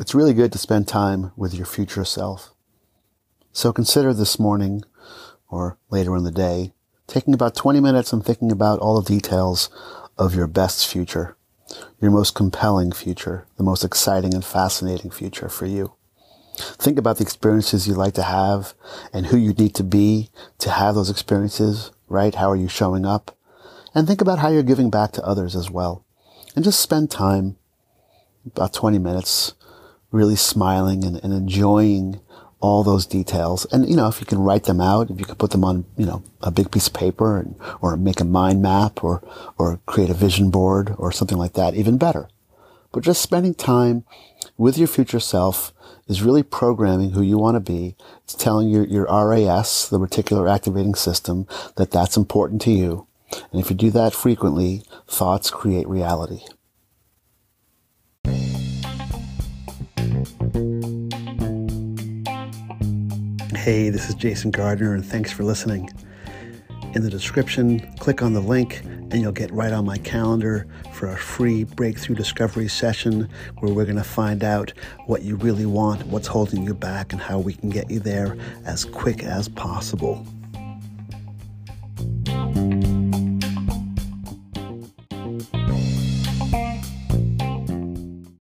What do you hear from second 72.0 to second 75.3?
discovery session where we're going to find out what